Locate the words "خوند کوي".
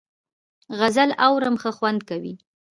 1.77-2.33